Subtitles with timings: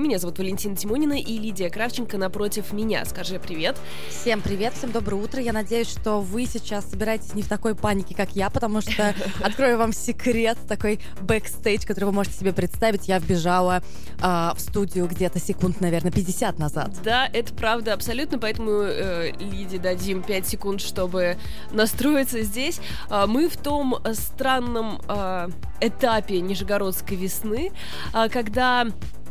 [0.00, 3.04] Меня зовут Валентина Тимонина и Лидия Кравченко напротив меня.
[3.04, 3.76] Скажи привет.
[4.08, 5.42] Всем привет, всем доброе утро.
[5.42, 9.76] Я надеюсь, что вы сейчас собираетесь не в такой панике, как я, потому что открою
[9.76, 13.08] вам секрет, такой бэкстейдж, который вы можете себе представить.
[13.08, 13.82] Я вбежала
[14.22, 16.92] э, в студию где-то секунд, наверное, 50 назад.
[17.04, 21.36] Да, это правда абсолютно, поэтому э, Лиде дадим 5 секунд, чтобы
[21.72, 22.80] настроиться здесь.
[23.10, 25.48] Э, мы в том странном э,
[25.82, 27.70] этапе Нижегородской весны,
[28.14, 28.86] э, когда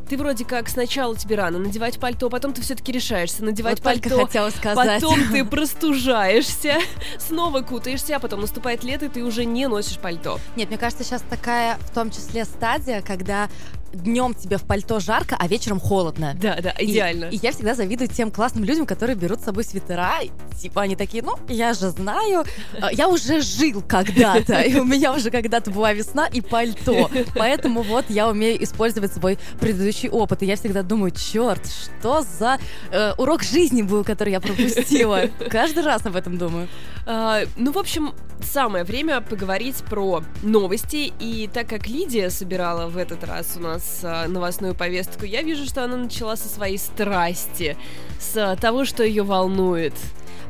[0.09, 4.25] ты вроде как сначала тебе рано надевать пальто, потом ты все-таки решаешься надевать вот пальто.
[4.25, 5.01] Хотела сказать.
[5.01, 6.79] Потом ты простужаешься,
[7.19, 10.39] снова кутаешься, а потом наступает лето, и ты уже не носишь пальто.
[10.55, 13.49] Нет, мне кажется, сейчас такая, в том числе, стадия, когда
[13.93, 16.35] днем тебе в пальто жарко, а вечером холодно.
[16.39, 17.25] Да, да, идеально.
[17.25, 20.19] И, и я всегда завидую тем классным людям, которые берут с собой свитера.
[20.59, 22.45] Типа они такие, ну, я же знаю,
[22.81, 27.09] а, я уже жил когда-то, и у меня уже когда-то была весна и пальто.
[27.35, 30.43] Поэтому вот я умею использовать свой предыдущий опыт.
[30.43, 32.57] И я всегда думаю, черт, что за
[32.91, 35.29] э, урок жизни был, который я пропустила.
[35.49, 36.67] Каждый раз об этом думаю.
[37.05, 41.11] А, ну, в общем, самое время поговорить про новости.
[41.19, 45.41] И так как Лидия собирала в этот раз у нас нас а, новостную повестку, я
[45.41, 47.77] вижу, что она начала со своей страсти,
[48.19, 49.93] с того, что ее волнует.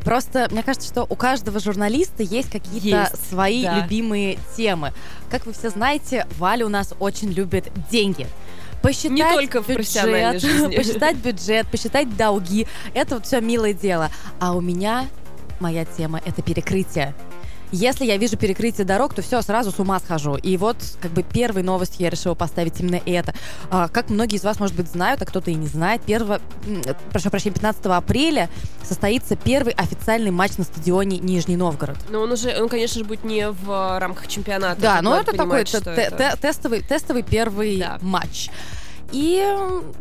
[0.03, 3.79] Просто мне кажется, что у каждого журналиста есть какие-то свои да.
[3.79, 4.93] любимые темы.
[5.29, 8.27] Как вы все знаете, Валя у нас очень любит деньги
[8.81, 10.75] посчитать Не только в бюджет, жизни.
[10.77, 12.65] посчитать бюджет, посчитать долги.
[12.93, 14.09] Это вот все милое дело.
[14.39, 15.07] А у меня
[15.59, 17.13] моя тема это перекрытие.
[17.71, 20.35] Если я вижу перекрытие дорог, то все, сразу с ума схожу.
[20.35, 23.33] И вот как бы первой новостью я решила поставить именно это.
[23.69, 26.39] А, как многие из вас, может быть, знают, а кто-то и не знает, 1,
[27.11, 28.49] прошу прощения, 15 апреля
[28.83, 31.97] состоится первый официальный матч на стадионе Нижний Новгород.
[32.09, 34.81] Но он уже, он, конечно же, будет не в рамках чемпионата.
[34.81, 36.37] Да, но это такой это...
[36.41, 37.99] тестовый, тестовый первый да.
[38.01, 38.49] матч.
[39.11, 39.43] И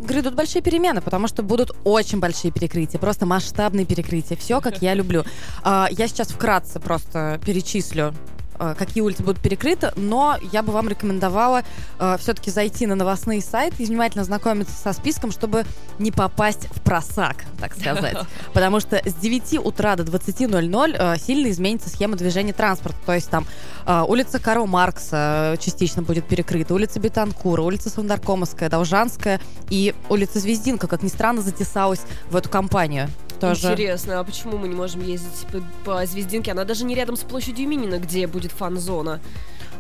[0.01, 4.37] грядут большие перемены, потому что будут очень большие перекрытия, просто масштабные перекрытия.
[4.37, 5.25] Все, как я люблю.
[5.63, 8.15] А, я сейчас вкратце просто перечислю
[8.59, 11.63] какие улицы будут перекрыты, но я бы вам рекомендовала
[11.99, 15.65] э, все-таки зайти на новостные сайты и внимательно знакомиться со списком, чтобы
[15.99, 18.17] не попасть в просак, так сказать.
[18.53, 22.99] Потому что с 9 утра до 20.00 э, сильно изменится схема движения транспорта.
[23.07, 23.47] То есть там
[23.87, 30.87] э, улица Карл Маркса частично будет перекрыта, улица Бетанкура, улица Сандаркомовская, Должанская и улица Звездинка,
[30.87, 33.09] как ни странно, затесалась в эту компанию
[33.41, 33.73] тоже.
[33.73, 36.53] Интересно, а почему мы не можем ездить по, по Звездинке?
[36.53, 39.21] Она даже не рядом с площадью Минина, где будет фан-зона.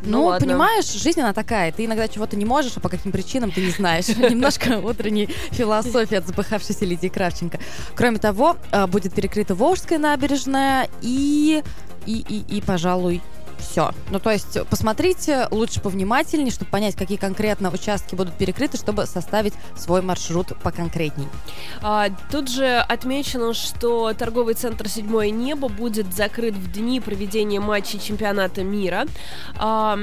[0.04, 1.72] Ну, ну понимаешь, жизнь она такая.
[1.72, 4.08] Ты иногда чего-то не можешь, а по каким причинам ты не знаешь.
[4.16, 7.58] Немножко утренней философии от запыхавшейся Лидии Кравченко.
[7.94, 11.62] Кроме того, э, будет перекрыта Волжская набережная и
[12.06, 13.20] и, и, и, пожалуй,
[13.58, 13.92] все.
[14.10, 19.54] Ну, то есть посмотрите лучше повнимательнее, чтобы понять, какие конкретно участки будут перекрыты, чтобы составить
[19.76, 21.28] свой маршрут поконкретней.
[21.82, 28.00] А, тут же отмечено, что торговый центр «Седьмое небо» будет закрыт в дни проведения матчей
[28.00, 29.06] чемпионата мира.
[29.58, 29.98] А,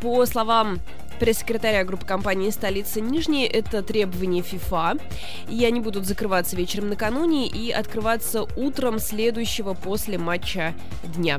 [0.00, 0.78] по словам
[1.18, 3.46] пресс-секретаря группы компании «Столица Нижней».
[3.46, 4.98] Это требование ФИФА.
[5.48, 10.74] И они будут закрываться вечером накануне и открываться утром следующего после матча
[11.16, 11.38] дня.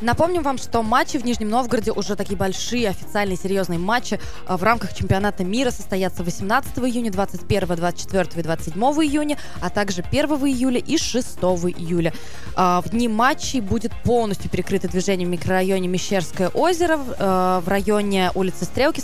[0.00, 4.62] Напомним вам, что матчи в Нижнем Новгороде уже такие большие, официальные, серьезные матчи э, в
[4.62, 10.78] рамках чемпионата мира состоятся 18 июня, 21, 24 и 27 июня, а также 1 июля
[10.78, 11.38] и 6
[11.78, 12.12] июля.
[12.56, 18.30] Э, в дни матчей будет полностью перекрыто движение в микрорайоне Мещерское озеро, э, в районе
[18.34, 19.02] улицы Стрелки,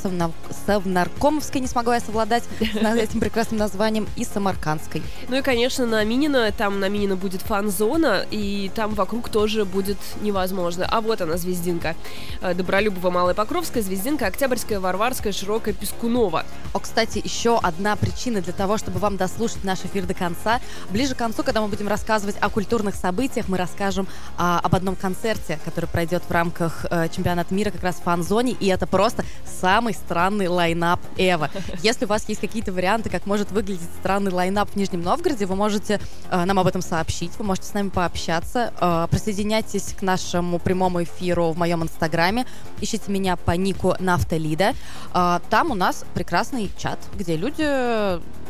[0.67, 5.03] Совнаркомовской, не смогла я совладать с этим прекрасным названием, и Самаркандской.
[5.29, 9.99] Ну и, конечно, на Минина, там на Минина будет фан-зона, и там вокруг тоже будет
[10.21, 10.80] невозможно.
[10.89, 11.95] А вот она, Звездинка.
[12.41, 16.45] Э, Добролюбова, Малая Покровская, Звездинка, Октябрьская, Варварская, Широкая, Пескунова.
[16.73, 20.61] О, кстати, еще одна причина для того, чтобы вам дослушать наш эфир до конца.
[20.91, 24.97] Ближе к концу, когда мы будем рассказывать о культурных событиях, мы расскажем а, об одном
[24.97, 29.25] концерте, который пройдет в рамках а, чемпионата мира как раз в фан-зоне, и это просто
[29.61, 31.51] самый странный лайнап Эва.
[31.83, 35.57] Если у вас есть какие-то варианты, как может выглядеть странный лайнап в Нижнем Новгороде, вы
[35.57, 36.01] можете
[36.31, 38.73] э, нам об этом сообщить, вы можете с нами пообщаться.
[38.81, 42.47] Э, присоединяйтесь к нашему прямому эфиру в моем инстаграме.
[42.81, 44.75] Ищите меня по нику Нафталида.
[45.13, 47.65] Э, там у нас прекрасный чат, где люди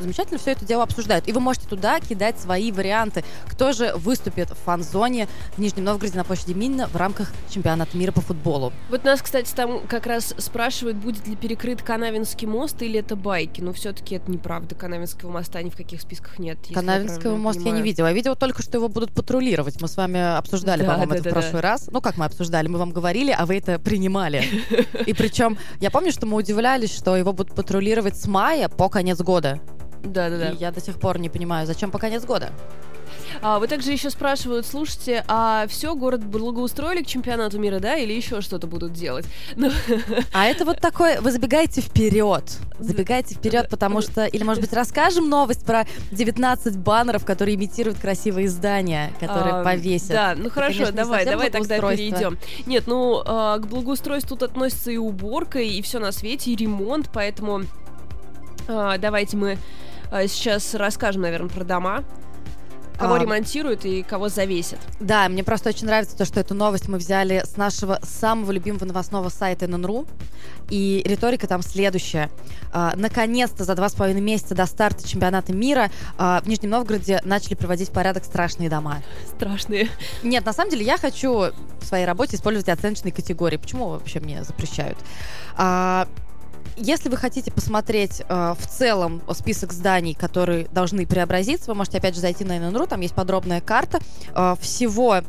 [0.01, 1.29] замечательно все это дело обсуждают.
[1.29, 6.19] И вы можете туда кидать свои варианты, кто же выступит в фан-зоне в Нижнем Новгороде
[6.19, 8.73] на площади Минна в рамках чемпионата мира по футболу.
[8.91, 13.63] Вот нас, кстати, там как раз спрашивают, будет ли перекрыт Канавинский мост или это байки.
[13.63, 14.75] Но все-таки это неправда.
[14.75, 16.59] Канавинского моста ни в каких списках нет.
[16.73, 18.09] Канавинского моста я не видела.
[18.09, 19.81] Я видела только, что его будут патрулировать.
[19.81, 21.69] Мы с вами обсуждали, да, по-моему, да, это да, в прошлый да.
[21.69, 21.89] раз.
[21.91, 22.69] Ну, как мы обсуждали?
[22.69, 24.45] Мы вам говорили, а вы это принимали.
[25.07, 29.21] И причем, я помню, что мы удивлялись, что его будут патрулировать с мая по конец
[29.21, 29.61] года.
[30.03, 30.51] Да-да-да.
[30.51, 32.51] И я до сих пор не понимаю, зачем по конец года.
[33.43, 38.13] А, вы также еще спрашивают, слушайте, а все, город благоустроили к чемпионату мира, да, или
[38.13, 39.27] еще что-то будут делать?
[39.57, 39.71] Ну,
[40.33, 42.45] А это вот такой, вы забегаете вперед.
[42.79, 48.49] Забегаете вперед, потому что, или, может быть, расскажем новость про 19 баннеров, которые имитируют красивые
[48.49, 50.11] здания, которые а, повесят.
[50.11, 52.39] Да, ну Это, хорошо, конечно, не давай, давай тогда перейдем.
[52.67, 57.11] Нет, ну а, к благоустройству тут относится и уборка, и все на свете, и ремонт,
[57.13, 57.63] поэтому
[58.69, 59.59] а, давайте мы
[60.11, 62.05] а, сейчас расскажем, наверное, про дома.
[63.01, 63.19] Кого А.
[63.19, 64.79] ремонтируют и кого завесят.
[65.01, 68.85] Да, мне просто очень нравится то, что эту новость мы взяли с нашего самого любимого
[68.85, 70.07] новостного сайта ННРУ.
[70.69, 72.31] И риторика там следующая.
[72.73, 77.21] А, Наконец-то за два с половиной месяца до старта чемпионата мира а, в Нижнем Новгороде
[77.25, 79.03] начали приводить в порядок страшные дома.
[79.35, 79.89] Страшные.
[80.23, 83.57] Нет, на самом деле я хочу в своей работе использовать оценочные категории.
[83.57, 84.99] Почему вообще мне запрещают?
[85.57, 86.07] А,
[86.77, 92.15] если вы хотите посмотреть э, в целом список зданий, которые должны преобразиться, вы можете опять
[92.15, 93.99] же зайти на ННРУ, там есть подробная карта.
[94.35, 95.23] Э, всего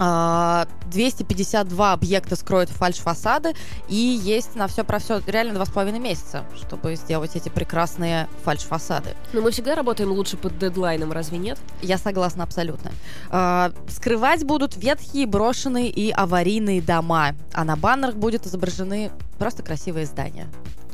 [0.00, 3.54] 252 объекта скроют фальш-фасады,
[3.88, 8.28] и есть на все про все реально два с половиной месяца, чтобы сделать эти прекрасные
[8.44, 9.14] фальш-фасады.
[9.34, 11.58] Но мы всегда работаем лучше под дедлайном, разве нет?
[11.82, 12.92] Я согласна абсолютно.
[13.30, 20.06] Э, скрывать будут ветхие, брошенные и аварийные дома, а на баннерах будут изображены просто красивые
[20.06, 20.48] здания.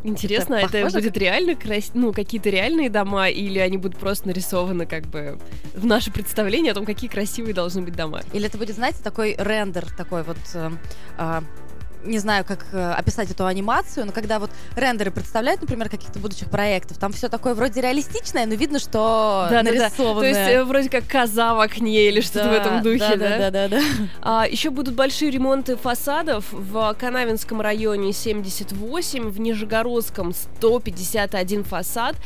[0.06, 1.90] Интересно, Это это, будет реально крас...
[1.94, 5.38] ну, какие-то реальные дома, или они будут просто нарисованы как бы
[5.74, 8.20] в наше представление о том, какие красивые должны быть дома.
[8.32, 10.38] Или это будет, знаете, такой рендер, такой вот...
[10.54, 10.70] э,
[11.18, 11.40] э,
[12.06, 16.50] не знаю, как э, описать эту анимацию, но когда вот рендеры представляют, например, каких-то будущих
[16.50, 19.78] проектов, там все такое вроде реалистичное, но видно, что Да-да-да.
[19.78, 20.32] нарисованное.
[20.32, 23.38] То есть э, вроде как коза в окне или что-то в этом духе, да?
[23.38, 23.80] Да, да, да.
[24.22, 32.16] А, еще будут большие ремонты фасадов в Канавинском районе 78, в Нижегородском 151 фасад,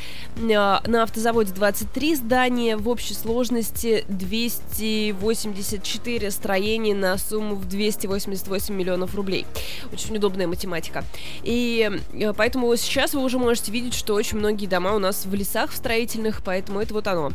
[0.55, 9.15] а, на автозаводе 23 здания, в общей сложности 284 строения на сумму в 288 миллионов
[9.15, 9.45] рублей.
[9.91, 11.03] Очень удобная математика.
[11.43, 15.33] И э, поэтому сейчас вы уже можете видеть, что очень многие дома у нас в
[15.33, 17.33] лесах в строительных, поэтому это вот оно.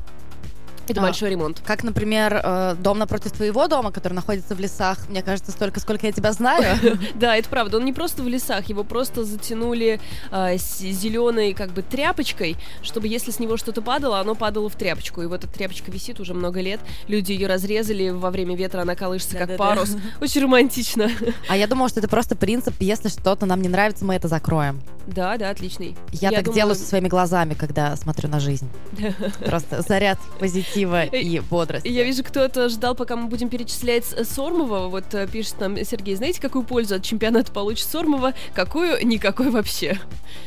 [0.88, 1.04] Это А.
[1.04, 1.60] большой ремонт.
[1.64, 6.06] Как, например, э, дом напротив твоего дома, который находится в лесах, мне кажется, столько, сколько
[6.06, 6.76] я тебя знаю.
[7.14, 7.78] Да, это правда.
[7.78, 10.00] Он не просто в лесах, его просто затянули
[10.46, 15.22] зеленой как бы тряпочкой, чтобы если с него что-то падало, оно падало в тряпочку.
[15.22, 16.80] И вот эта тряпочка висит уже много лет.
[17.08, 19.96] Люди ее разрезали во время ветра, она колышется как парус.
[20.20, 21.10] Очень романтично.
[21.48, 24.80] А я думала, что это просто принцип, если что-то нам не нравится, мы это закроем.
[25.06, 25.96] Да, да, отличный.
[26.12, 28.68] Я, так делаю со своими глазами, когда смотрю на жизнь.
[29.44, 31.88] Просто заряд позитива и бодрости.
[31.88, 34.88] Я вижу, кто-то ждал, пока мы будем перечислять Сормова.
[34.88, 38.34] Вот э, пишет нам Сергей, знаете, какую пользу от чемпионата получит Сормова?
[38.54, 39.04] Какую?
[39.06, 39.98] Никакой вообще.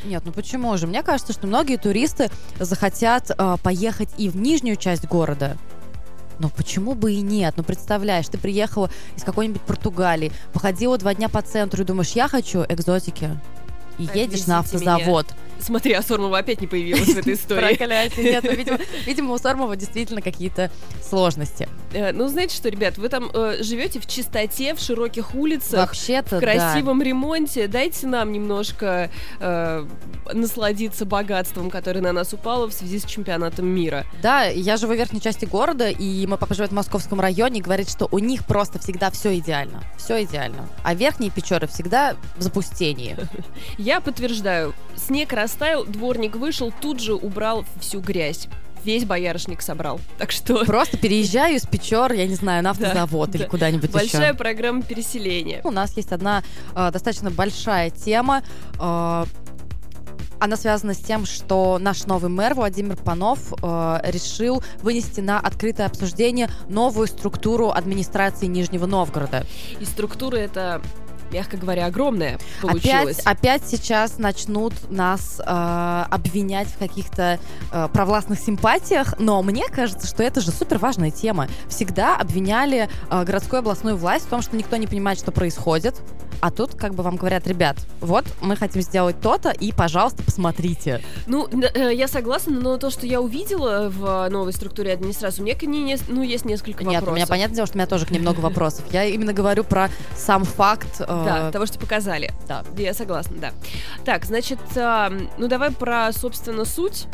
[0.04, 0.86] Нет, ну почему же?
[0.86, 5.56] Мне кажется, что многие туристы захотят э, поехать и в нижнюю часть города.
[6.38, 7.54] Но почему бы и нет?
[7.58, 12.28] Ну, представляешь, ты приехала из какой-нибудь Португалии, походила два дня по центру и думаешь, я
[12.28, 13.38] хочу экзотики.
[13.98, 15.26] И едешь на Отвезите меня.
[15.62, 17.76] Смотри, а Сормова опять не появилась в этой истории.
[17.76, 18.32] Проклятие.
[18.32, 20.70] Нет, ну, видимо, видимо, у Сормова действительно какие-то
[21.08, 21.68] сложности.
[21.92, 26.36] Э, Ну, знаете что, ребят, вы там э, живете в чистоте, в широких улицах, Вообще-то,
[26.38, 27.66] в красивом ремонте.
[27.66, 29.10] Дайте нам немножко
[29.40, 29.86] э,
[30.32, 34.04] насладиться богатством, которое на нас упало в связи с чемпионатом мира.
[34.22, 37.62] Да, я живу в верхней части города, и мой папа живет в московском районе и
[37.62, 39.82] говорит, что у них просто всегда все идеально.
[39.96, 40.68] Все идеально.
[40.82, 43.16] А верхние Печоры всегда в запустении.
[43.78, 48.46] Я подтверждаю, снег растаял, дворник вышел, тут же убрал всю грязь.
[48.84, 50.00] Весь боярышник собрал.
[50.16, 53.50] Так что Просто переезжаю из Печор, я не знаю, на автозавод Да, или да.
[53.50, 54.34] куда-нибудь большая еще.
[54.34, 55.60] программа переселения.
[55.64, 56.42] У нас есть одна
[56.74, 58.42] э, достаточно большая тема.
[58.78, 59.24] э,
[60.42, 65.86] она связана с тем, что наш новый мэр Владимир Панов э, решил вынести на открытое
[65.86, 69.44] обсуждение новую структуру администрации Нижнего Новгорода.
[69.78, 70.80] И структура это,
[71.32, 73.20] мягко говоря, огромная получилась.
[73.20, 77.38] Опять, опять сейчас начнут нас э, обвинять в каких-то
[77.72, 81.48] э, провластных симпатиях, но мне кажется, что это же супер важная тема.
[81.68, 86.00] Всегда обвиняли э, городскую областную власть в том, что никто не понимает, что происходит.
[86.40, 91.02] А тут как бы вам говорят, ребят, вот мы хотим сделать то-то, и, пожалуйста, посмотрите.
[91.26, 95.54] Ну, э, я согласна, но то, что я увидела в новой структуре администрации, у меня
[95.54, 97.12] к ней не- ну, есть несколько Нет, вопросов.
[97.12, 98.84] у меня понятное дело, что у меня тоже к ней много вопросов.
[98.90, 101.00] Я именно говорю про сам факт.
[101.00, 102.32] э, Да, того, что показали.
[102.48, 102.64] да.
[102.76, 103.50] Я согласна, да.
[104.04, 107.06] Так, значит, а, ну давай про, собственно, суть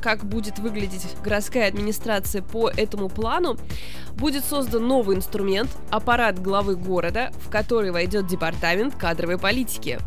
[0.00, 3.56] как будет выглядеть городская администрация по этому плану.
[4.16, 9.98] Будет создан новый инструмент, аппарат главы города, в который войдет департамент кадровой политики.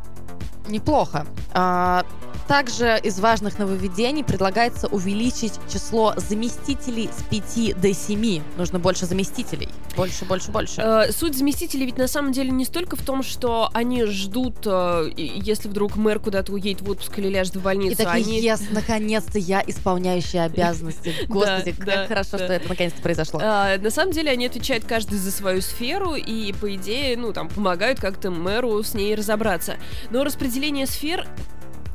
[0.67, 1.25] Неплохо.
[1.53, 2.05] А,
[2.47, 8.43] Также из важных нововведений предлагается увеличить число заместителей с 5 до 7.
[8.57, 9.67] Нужно больше заместителей.
[9.95, 10.81] Больше, больше, больше.
[10.81, 15.09] Э, суть заместителей ведь на самом деле не столько в том, что они ждут, э,
[15.15, 17.93] если вдруг мэр куда-то уедет в отпуск или ляжет в больницу.
[17.93, 18.41] И такие, они...
[18.41, 21.15] yes, наконец-то я исполняющая обязанности.
[21.27, 23.39] Господи, как хорошо, что это наконец-то произошло.
[23.41, 27.49] А, на самом деле они отвечают каждый за свою сферу и, по идее, ну, там,
[27.49, 29.77] помогают как-то мэру с ней разобраться.
[30.11, 31.27] Но распределение сфер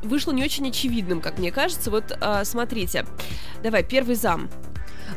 [0.03, 1.91] вышло не очень очевидным, как мне кажется.
[1.91, 3.05] Вот а, смотрите,
[3.63, 4.49] давай, первый зам.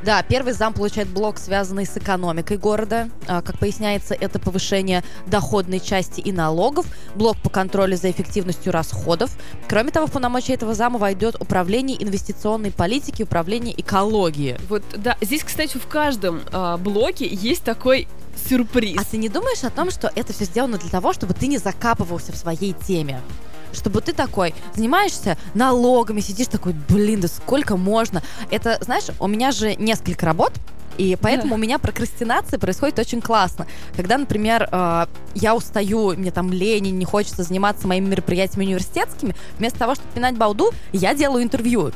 [0.02, 3.08] Да, первый зам получает блок, связанный с экономикой города.
[3.26, 9.30] А, как поясняется, это повышение доходной части и налогов, блок по контролю за эффективностью расходов.
[9.68, 14.58] Кроме того, в полномочия этого зама войдет управление инвестиционной политики, управление экологии.
[14.68, 18.08] Вот, да, здесь, кстати, в каждом э, блоке есть такой
[18.48, 19.00] сюрприз.
[19.00, 21.58] А ты не думаешь о том, что это все сделано для того, чтобы ты не
[21.58, 23.20] закапывался в своей теме?
[23.74, 28.22] Чтобы ты такой занимаешься налогами, сидишь такой, блин, да сколько можно?
[28.50, 30.52] Это, знаешь, у меня же несколько работ,
[30.98, 31.54] и поэтому да.
[31.54, 33.66] у меня прокрастинация происходит очень классно.
[33.96, 39.78] Когда, например, э, я устаю, мне там лень, не хочется заниматься моими мероприятиями университетскими, вместо
[39.78, 41.92] того, чтобы пинать балду, я делаю интервью.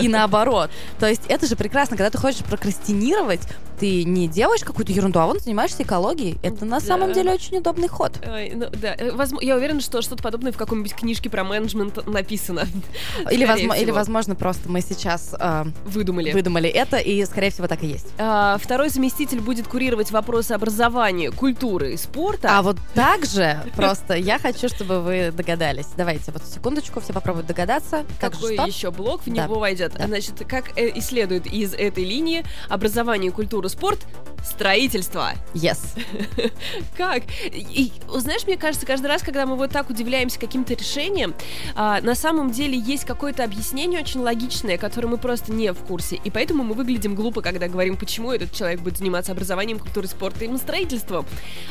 [0.00, 0.70] И наоборот.
[0.98, 3.42] То есть это же прекрасно, когда ты хочешь прокрастинировать,
[3.82, 6.38] ты не делаешь какую-то ерунду, а вон занимаешься экологией.
[6.44, 6.86] Это на да.
[6.86, 8.12] самом деле очень удобный ход.
[8.24, 12.06] Ой, ну, да, э, возможно, я уверена, что что-то подобное в каком-нибудь книжке про менеджмент
[12.06, 12.68] написано.
[13.30, 16.30] Или, возможно, или возможно, просто мы сейчас э, выдумали.
[16.30, 18.06] выдумали это, и, скорее всего, так и есть.
[18.24, 22.56] А, второй заместитель будет курировать вопросы образования, культуры и спорта.
[22.56, 25.86] А вот так же просто я хочу, чтобы вы догадались.
[25.96, 28.04] Давайте вот секундочку, все попробуют догадаться.
[28.20, 29.94] Какой еще блок в него войдет?
[29.98, 30.06] Да.
[30.06, 34.06] Значит, как э, и следует из этой линии, образование, культура, спорт,
[34.44, 35.32] строительство.
[35.54, 35.78] Yes.
[36.96, 37.22] как?
[37.50, 41.34] И, знаешь, мне кажется, каждый раз, когда мы вот так удивляемся каким-то решением,
[41.74, 46.16] а, на самом деле есть какое-то объяснение очень логичное, которое мы просто не в курсе.
[46.24, 50.54] И поэтому мы выглядим глупо, когда говорим, почему этот человек будет заниматься образованием, культурой, спортом
[50.54, 51.26] и строительством.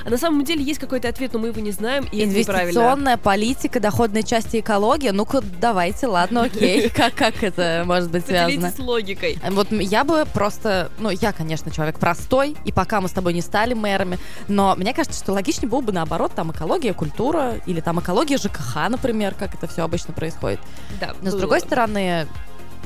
[0.06, 3.80] А на самом деле есть какой-то ответ, но мы его не знаем, и Инвестиционная политика,
[3.80, 5.10] доходной части экологии.
[5.10, 6.90] Ну-ка, давайте, ладно, окей.
[7.02, 8.72] Как, как это может быть связано?
[8.72, 9.38] с логикой.
[9.50, 13.42] Вот я бы просто, ну, я, конечно, человек простой, и пока мы с тобой не
[13.42, 18.00] стали мэрами, но мне кажется, что логичнее было бы наоборот, там экология, культура, или там
[18.00, 20.60] экология ЖКХ, например, как это все обычно происходит.
[21.00, 22.28] Да, но с другой стороны,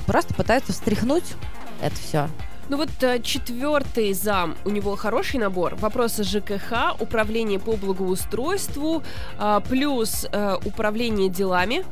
[0.06, 1.36] просто пытаются встряхнуть
[1.82, 2.30] это все.
[2.68, 5.76] Ну вот э, четвертый зам, у него хороший набор.
[5.76, 9.04] Вопросы ЖКХ, управление по благоустройству,
[9.38, 11.86] а, плюс э, управление делами,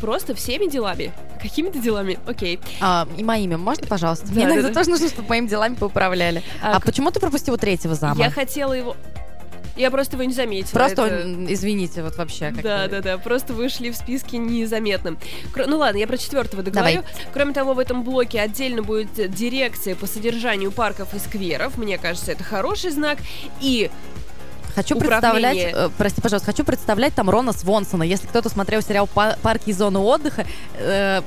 [0.00, 1.12] Просто всеми делами?
[1.40, 2.18] Какими-то делами?
[2.26, 2.60] Окей.
[2.80, 4.26] А, и моими, можно, пожалуйста?
[4.26, 6.42] Да, Мне иногда да, тоже нужно, чтобы моими делами поуправляли.
[6.62, 8.22] А, а почему ты пропустила третьего зама?
[8.22, 8.96] Я хотела его...
[9.76, 10.72] Я просто его не заметила.
[10.72, 11.52] Просто, это...
[11.52, 12.50] извините, вот вообще.
[12.50, 15.18] Да, да, да, просто вышли в списке незаметным.
[15.52, 15.66] Кр...
[15.66, 17.02] Ну ладно, я про четвертого договорю.
[17.02, 17.26] Давай.
[17.34, 21.76] Кроме того, в этом блоке отдельно будет дирекция по содержанию парков и скверов.
[21.76, 23.18] Мне кажется, это хороший знак.
[23.60, 23.90] И
[24.76, 28.02] Хочу представлять, э, прости, пожалуйста, хочу представлять там Рона Свонсона.
[28.02, 31.22] Если кто-то смотрел сериал «Парки и зоны отдыха», э,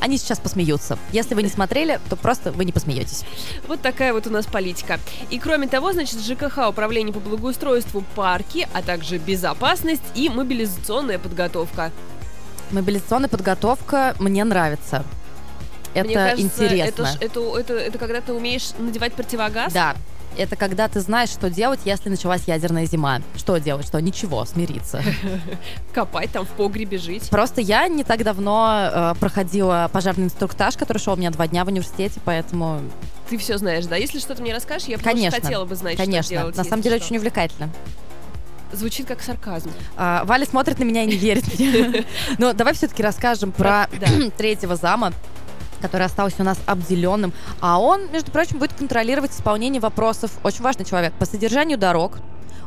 [0.00, 0.98] они сейчас посмеются.
[1.12, 3.24] Если вы не смотрели, то просто вы не посмеетесь.
[3.68, 4.98] Вот такая вот у нас политика.
[5.30, 11.92] И кроме того, значит, ЖКХ, управление по благоустройству, парки, а также безопасность и мобилизационная подготовка.
[12.72, 15.04] Мобилизационная подготовка мне нравится.
[15.94, 17.08] Это Мне кажется, интересно.
[17.20, 19.72] Это, это, это, это когда ты умеешь надевать противогаз?
[19.72, 19.94] Да,
[20.38, 23.20] это когда ты знаешь, что делать, если началась ядерная зима.
[23.36, 23.86] Что делать?
[23.86, 24.00] Что?
[24.00, 25.02] Ничего, смириться.
[25.92, 27.28] Копать там в погребе жить.
[27.30, 31.64] Просто я не так давно э, проходила пожарный инструктаж, который шел у меня два дня
[31.64, 32.80] в университете, поэтому...
[33.28, 33.96] Ты все знаешь, да?
[33.96, 36.22] Если что-то мне расскажешь, я конечно, хотела бы знать, конечно.
[36.22, 36.56] что делать.
[36.56, 37.06] На самом деле что.
[37.06, 37.70] очень увлекательно.
[38.72, 39.70] Звучит как сарказм.
[39.96, 42.04] А, Валя смотрит на меня и не верит мне.
[42.38, 43.88] Но давай все-таки расскажем про
[44.36, 45.12] третьего зама
[45.80, 50.84] который остался у нас обделенным, а он, между прочим, будет контролировать исполнение вопросов, очень важный
[50.84, 52.18] человек, по содержанию дорог,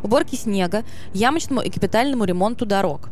[0.03, 3.09] уборке снега, ямочному и капитальному ремонту дорог.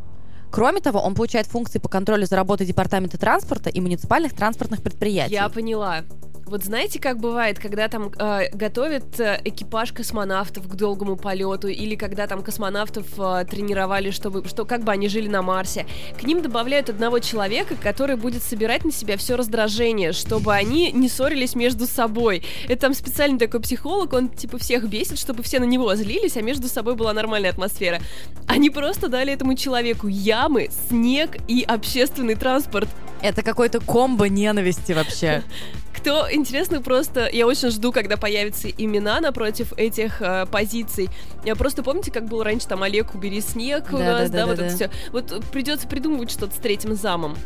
[0.52, 5.34] Кроме того, он получает функции по контролю за работой Департамента транспорта и муниципальных транспортных предприятий.
[5.34, 6.04] Я поняла.
[6.50, 11.96] Вот знаете, как бывает, когда там э, готовят э, экипаж космонавтов к долгому полету, или
[11.96, 15.86] когда там космонавтов э, тренировали, чтобы, что, как бы они жили на Марсе,
[16.20, 21.08] к ним добавляют одного человека, который будет собирать на себя все раздражение, чтобы они не
[21.08, 22.42] ссорились между собой.
[22.68, 26.42] Это там специальный такой психолог, он типа всех бесит, чтобы все на него злились, а
[26.42, 28.00] между собой была нормальная атмосфера.
[28.48, 32.90] Они просто дали этому человеку ямы, снег и общественный транспорт.
[33.22, 35.44] Это какой-то комбо ненависти вообще.
[36.00, 41.10] Кто, интересно, просто, я очень жду, когда появятся имена напротив этих э, позиций.
[41.44, 44.40] Я просто помните, как был раньше там Олег, убери снег у Да, нас, да, да,
[44.40, 44.90] да, вот да, это да.
[44.90, 45.12] все.
[45.12, 47.38] Вот придется придумывать что-то с третьим замом.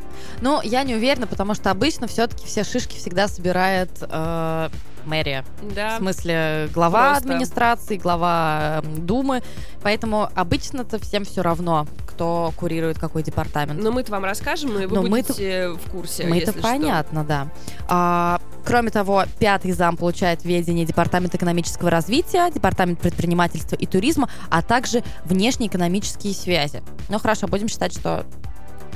[0.41, 4.69] Ну, я не уверена, потому что обычно все-таки все шишки всегда собирает э,
[5.05, 5.45] мэрия.
[5.75, 5.95] Да.
[5.95, 7.29] В смысле, глава Просто.
[7.29, 9.41] администрации, глава Думы.
[9.81, 13.81] Поэтому обычно-то всем все равно, кто курирует какой департамент.
[13.81, 16.25] Но мы-то вам расскажем, и вы Но будете в курсе.
[16.25, 17.47] Мы это понятно, да.
[17.87, 24.61] А, кроме того, пятый зам получает ведение Департамента экономического развития, Департамент предпринимательства и туризма, а
[24.61, 26.83] также внешнеэкономические связи.
[27.09, 28.25] Ну хорошо, будем считать, что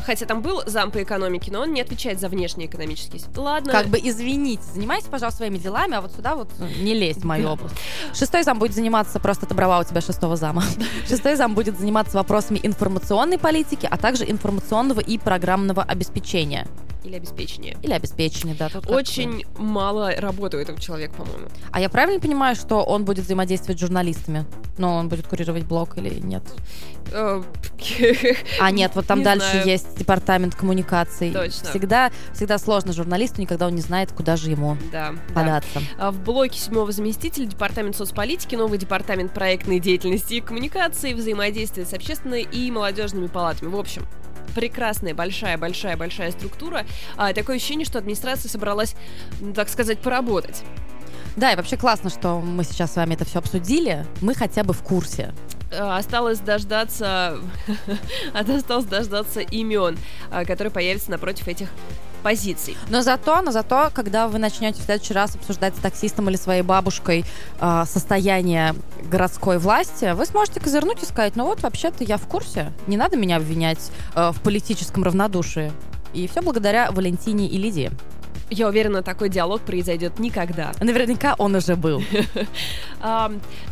[0.05, 3.21] Хотя там был зам по экономике, но он не отвечает за внешние экономические.
[3.35, 3.71] Ладно.
[3.71, 7.49] как бы извините, занимайтесь, пожалуйста, своими делами, а вот сюда вот не лезть в мою
[7.49, 7.75] область.
[8.13, 10.63] Шестой зам будет заниматься, просто отобрала у тебя шестого зама.
[11.07, 16.67] Шестой зам будет заниматься вопросами информационной политики, а также информационного и программного обеспечения.
[17.07, 17.77] Или обеспечение.
[17.81, 18.67] Или обеспечения, да.
[18.69, 18.93] тут как.
[18.95, 21.47] Очень мало работы у этого человека, по-моему.
[21.71, 24.45] А я правильно понимаю, что он будет взаимодействовать с журналистами?
[24.77, 26.43] Ну, он будет курировать блог или нет?
[27.11, 27.41] Э,
[28.59, 29.67] А, нет, вот там Не дальше знаю.
[29.67, 31.31] есть департамент коммуникаций.
[31.31, 31.69] Точно.
[31.69, 35.33] Всегда, всегда сложно журналисту, никогда он не знает, куда же ему Да, да.
[35.33, 35.81] податься.
[35.97, 41.93] А В блоке седьмого заместителя Департамент соцполитики, новый Департамент проектной деятельности и коммуникации, взаимодействия с
[41.93, 43.69] общественной и молодежными палатами.
[43.69, 44.05] В общем,
[44.55, 46.85] прекрасная, большая-большая-большая структура.
[47.15, 48.95] А, такое ощущение, что администрация собралась,
[49.41, 50.63] м, так сказать, поработать.
[51.35, 54.05] Да, и вообще классно, что мы сейчас с вами это все обсудили.
[54.21, 55.33] Мы хотя бы в курсе.
[55.71, 57.39] А, Осталось дождаться,
[58.33, 59.97] осталось дождаться имен,
[60.31, 61.69] а, которые появятся напротив этих
[62.23, 62.75] позиций.
[62.89, 66.61] Но зато, но зато, когда вы начнете в следующий раз обсуждать с таксистом или своей
[66.61, 67.25] бабушкой
[67.61, 72.73] э, состояние городской власти, вы сможете козырнуть и сказать, ну вот, вообще-то я в курсе,
[72.87, 75.71] не надо меня обвинять э, в политическом равнодушии.
[76.13, 77.91] И все благодаря Валентине и Лидии.
[78.49, 80.71] Я уверена, такой диалог произойдет никогда.
[80.79, 82.03] Наверняка он уже был.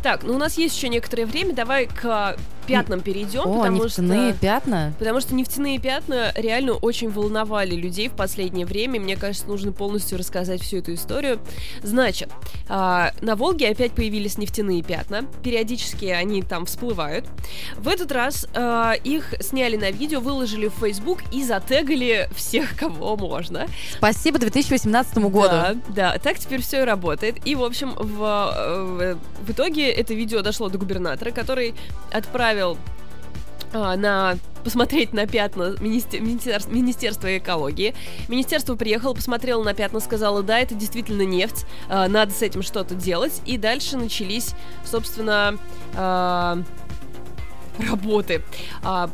[0.02, 4.32] Так, ну у нас есть еще некоторое время, давай к пятнам перейдем, О, потому нефтяные
[4.32, 4.40] что...
[4.40, 4.94] пятна.
[4.98, 9.00] Потому что нефтяные пятна реально очень волновали людей в последнее время.
[9.00, 11.38] Мне кажется, нужно полностью рассказать всю эту историю.
[11.82, 12.30] Значит,
[12.68, 15.24] а, на Волге опять появились нефтяные пятна.
[15.42, 17.26] Периодически они там всплывают.
[17.76, 23.16] В этот раз а, их сняли на видео, выложили в Facebook и затегали всех, кого
[23.16, 23.66] можно.
[23.96, 25.48] Спасибо 2018 году.
[25.48, 27.36] Да, да, так теперь все и работает.
[27.46, 31.74] И, в общем, в, э, в итоге это видео дошло до губернатора, который
[32.12, 32.55] отправил
[33.72, 37.94] а, на посмотреть на пятна министер- министер- Министерства экологии.
[38.28, 42.96] Министерство приехало, посмотрело на пятна, сказало, да, это действительно нефть, а, надо с этим что-то
[42.96, 43.40] делать.
[43.46, 45.56] И дальше начались, собственно,
[45.94, 46.58] а,
[47.88, 48.42] работы.
[48.82, 49.08] А,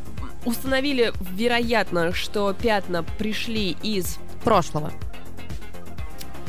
[0.45, 4.19] установили, вероятно, что пятна пришли из...
[4.45, 4.93] Прошлого.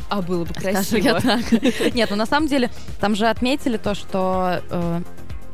[0.10, 0.98] А было бы Скажу красиво.
[0.98, 1.94] я так.
[1.96, 5.02] Нет, ну на самом деле там же отметили то, что э,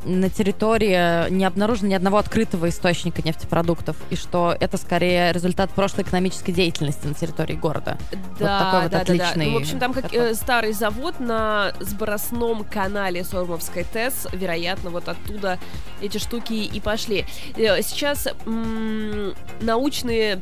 [0.04, 6.02] на территории не обнаружено ни одного открытого источника нефтепродуктов, и что это скорее результат прошлой
[6.04, 7.98] экономической деятельности на территории города.
[8.38, 9.12] Да, такой вот да, да, да.
[9.12, 14.90] отличный Ну, в общем, там как э, старый завод на сбросном канале Сормовской ТЭС, вероятно,
[14.90, 15.58] вот оттуда
[16.00, 17.26] эти штуки и пошли.
[17.56, 20.40] Э, Сейчас м, научные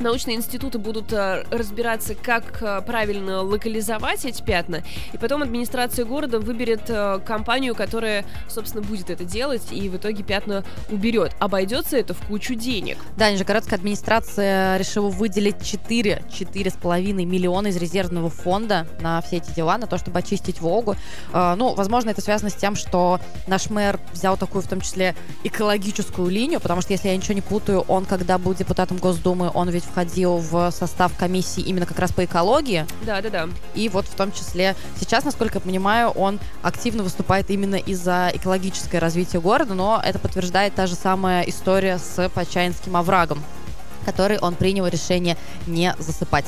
[0.00, 4.82] научные институты будут э, разбираться, как э, правильно локализовать эти пятна,
[5.12, 10.22] и потом администрация города выберет э, компанию, которая, собственно, будет это делать, и в итоге
[10.22, 11.32] пятна уберет.
[11.38, 12.98] Обойдется это в кучу денег.
[13.16, 19.78] Да, Нижегородская администрация решила выделить 4, 4,5 миллиона из резервного фонда на все эти дела,
[19.78, 20.96] на то, чтобы очистить Волгу.
[21.32, 26.28] Ну, возможно, это связано с тем, что наш мэр взял такую, в том числе, экологическую
[26.28, 29.87] линию, потому что, если я ничего не путаю, он, когда был депутатом Госдумы, он ведь
[29.90, 32.86] входил в состав комиссии именно как раз по экологии.
[33.04, 33.48] Да, да, да.
[33.74, 39.00] И вот в том числе сейчас, насколько я понимаю, он активно выступает именно из-за экологическое
[39.00, 43.42] развитие города, но это подтверждает та же самая история с Почаинским оврагом
[44.04, 46.46] который он принял решение не засыпать.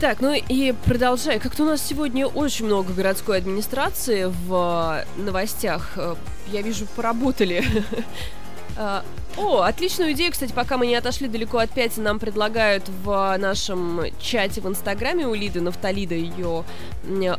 [0.00, 1.38] Так, ну и продолжай.
[1.38, 5.92] Как-то у нас сегодня очень много городской администрации в э, новостях.
[5.96, 6.16] Э,
[6.48, 7.64] Я вижу, поработали.
[8.76, 9.04] А,
[9.36, 14.02] О, отличную идею, кстати, пока мы не отошли далеко от пяти, нам предлагают в нашем
[14.20, 16.64] чате в Инстаграме у Лиды Нафталида ее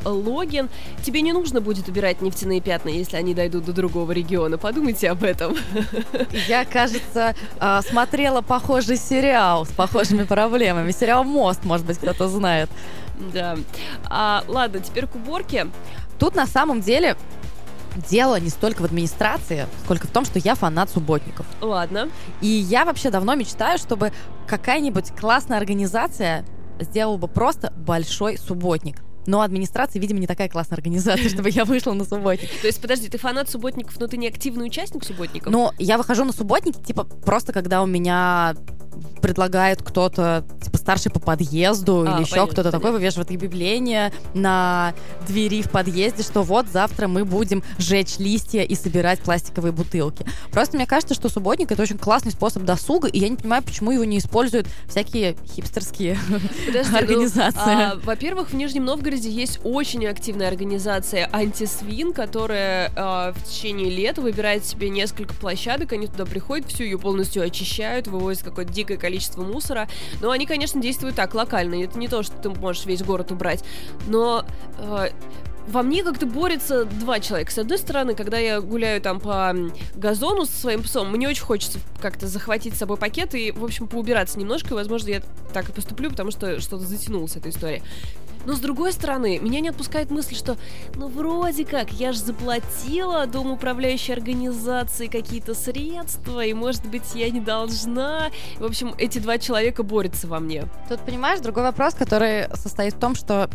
[0.04, 0.70] логин.
[1.04, 4.58] Тебе не нужно будет убирать нефтяные пятна, если они дойдут до другого региона.
[4.58, 5.56] Подумайте об этом.
[6.48, 10.92] Я, кажется, а, смотрела похожий сериал с похожими проблемами.
[10.92, 12.70] Сериал «Мост», может быть, кто-то знает.
[13.34, 13.56] Да.
[14.06, 15.68] А, ладно, теперь к уборке.
[16.18, 17.18] Тут на самом деле
[18.10, 21.46] дело не столько в администрации, сколько в том, что я фанат субботников.
[21.62, 22.10] Ладно.
[22.42, 24.12] И я вообще давно мечтаю, чтобы
[24.48, 26.46] какая-нибудь классная организация
[26.80, 29.02] сделал бы просто большой субботник.
[29.26, 32.50] Но администрация, видимо, не такая классная организация, чтобы я вышла на субботник.
[32.62, 35.52] То есть, подожди, ты фанат субботников, но ты не активный участник субботников?
[35.52, 38.56] Ну, я выхожу на субботники, типа, просто когда у меня
[39.22, 44.94] предлагает кто-то, типа, старший по подъезду а, или еще кто-то такой, вывешивает объявление на
[45.28, 50.26] двери в подъезде, что вот завтра мы будем жечь листья и собирать пластиковые бутылки.
[50.52, 53.92] Просто мне кажется, что субботник— это очень классный способ досуга, и я не понимаю, почему
[53.92, 56.18] его не используют всякие хипстерские
[56.66, 57.60] Подожди, ну, организации.
[57.76, 63.90] Ну, а, во-первых, в Нижнем Новгороде есть очень активная организация «Антисвин», которая а, в течение
[63.90, 68.98] лета выбирает себе несколько площадок, они туда приходят, всю ее полностью очищают, вывозят какое-то дикое
[68.98, 69.88] количество мусора.
[70.22, 71.84] Но они, конечно, действуют так, локально.
[71.84, 73.64] Это не то, что ты можешь весь город убрать.
[74.08, 74.46] Но
[74.78, 75.10] э,
[75.68, 77.52] во мне как-то борются два человека.
[77.52, 79.56] С одной стороны, когда я гуляю там по
[79.96, 83.88] газону со своим псом, мне очень хочется как-то захватить с собой пакет и, в общем,
[83.88, 85.22] поубираться немножко, и, возможно, я
[85.54, 87.82] так и поступлю, потому что что-то затянулась эта история.
[88.46, 90.58] Но с другой стороны, меня не отпускает мысль, что
[90.96, 97.30] ну вроде как, я же заплатила дом управляющей организации какие-то средства, и может быть я
[97.30, 98.32] не должна.
[98.58, 100.66] В общем, эти два человека борются во мне.
[100.90, 103.50] Тут, понимаешь, другой вопрос, который состоит в том, что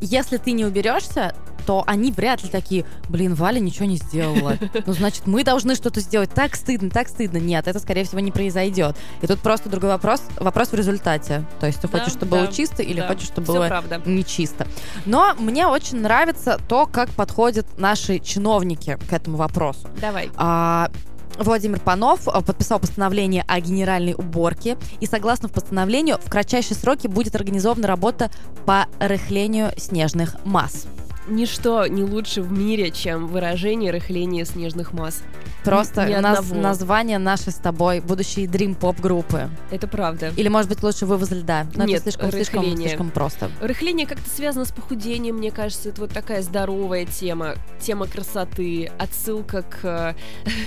[0.00, 1.34] если ты не уберешься,
[1.68, 4.56] то они вряд ли такие, блин, Валя ничего не сделала.
[4.86, 6.30] Ну, значит, мы должны что-то сделать.
[6.30, 7.36] Так стыдно, так стыдно.
[7.36, 8.96] Нет, это, скорее всего, не произойдет.
[9.20, 10.22] И тут просто другой вопрос.
[10.40, 11.44] Вопрос в результате.
[11.60, 14.00] То есть ты да, хочешь, чтобы да, было чисто или да, хочешь, чтобы было правда.
[14.06, 14.66] не чисто.
[15.04, 19.88] Но мне очень нравится то, как подходят наши чиновники к этому вопросу.
[20.00, 20.30] Давай.
[20.36, 20.90] А,
[21.38, 27.34] Владимир Панов э, подписал постановление о генеральной уборке, и согласно постановлению в кратчайшие сроки будет
[27.36, 28.30] организована работа
[28.66, 30.86] по рыхлению снежных масс
[31.28, 35.22] ничто не лучше в мире, чем выражение рыхления снежных масс.
[35.64, 39.50] Просто наз- название нашей с тобой будущей дрим поп группы.
[39.70, 40.32] Это правда.
[40.36, 41.66] Или, может быть, лучше вывоз льда.
[41.74, 43.50] Но Нет, это слишком, слишком, слишком просто.
[43.60, 45.90] Рыхление как-то связано с похудением, мне кажется.
[45.90, 47.54] Это вот такая здоровая тема.
[47.80, 50.14] Тема красоты, отсылка к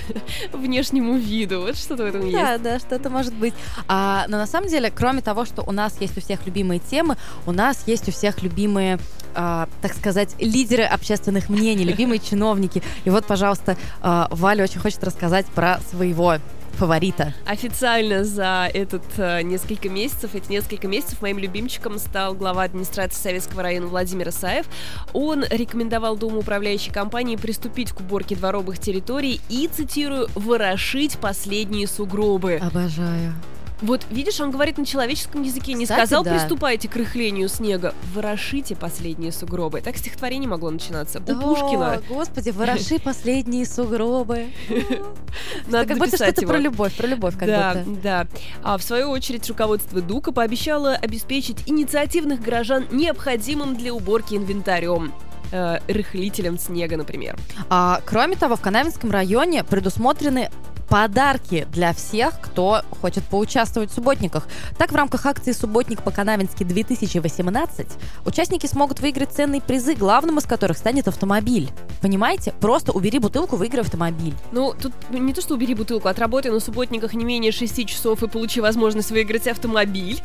[0.52, 1.62] внешнему виду.
[1.62, 2.32] Вот что-то в этом есть.
[2.32, 3.54] Да, да, что-то может быть.
[3.88, 7.16] А, но на самом деле, кроме того, что у нас есть у всех любимые темы,
[7.46, 8.98] у нас есть у всех любимые,
[9.34, 12.82] а, так сказать, лидеры общественных мнений, любимые чиновники.
[13.04, 16.38] И вот, пожалуйста, а, Валя очень хочет рассказать про своего
[16.72, 17.34] фаворита.
[17.46, 23.62] Официально за этот э, несколько месяцев, эти несколько месяцев моим любимчиком стал глава администрации Советского
[23.62, 24.66] района Владимир Исаев.
[25.12, 32.56] Он рекомендовал Дому управляющей компании приступить к уборке дворовых территорий и, цитирую, «ворошить последние сугробы».
[32.56, 33.34] Обожаю.
[33.82, 36.32] Вот видишь, он говорит на человеческом языке, не Кстати, сказал, да.
[36.32, 39.80] приступайте к рыхлению снега, ворошите последние сугробы.
[39.80, 41.18] Так стихотворение могло начинаться.
[41.18, 42.00] Да, У Пушкина.
[42.08, 44.46] Господи, вороши последние сугробы.
[45.66, 48.00] Надо как будто что-то про любовь, про любовь как да, будто.
[48.02, 48.26] Да,
[48.62, 55.12] А в свою очередь руководство Дука пообещало обеспечить инициативных горожан необходимым для уборки инвентарем
[55.50, 57.36] э, рыхлителем снега, например.
[57.68, 60.50] А, кроме того, в Канавинском районе предусмотрены
[60.92, 64.46] подарки для всех, кто хочет поучаствовать в субботниках.
[64.76, 67.88] Так, в рамках акции «Субботник по-канавински-2018»
[68.26, 71.70] участники смогут выиграть ценные призы, главным из которых станет автомобиль.
[72.02, 72.52] Понимаете?
[72.60, 74.34] Просто убери бутылку, выиграй автомобиль.
[74.52, 78.28] Ну, тут не то, что убери бутылку, отработай на субботниках не менее 6 часов и
[78.28, 80.20] получи возможность выиграть автомобиль.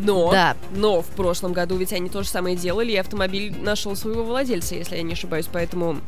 [0.00, 0.56] Но, да.
[0.74, 4.74] но в прошлом году ведь они то же самое делали, и автомобиль нашел своего владельца,
[4.74, 6.00] если я не ошибаюсь, поэтому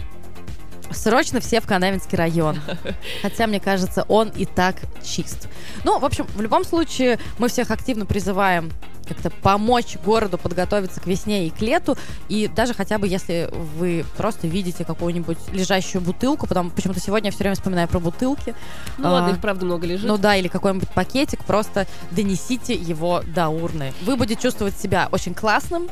[0.94, 2.60] Срочно все в Канавинский район.
[3.22, 5.48] Хотя, мне кажется, он и так чист.
[5.84, 8.70] Ну, в общем, в любом случае, мы всех активно призываем
[9.06, 11.96] как-то помочь городу подготовиться к весне и к лету.
[12.28, 17.32] И даже хотя бы если вы просто видите какую-нибудь лежащую бутылку, потому почему-то сегодня я
[17.32, 18.54] все время вспоминаю про бутылки.
[18.98, 20.06] Ну а, ладно, их правда много лежит.
[20.06, 23.92] Ну да, или какой-нибудь пакетик, просто донесите его до урны.
[24.02, 25.88] Вы будете чувствовать себя очень классным,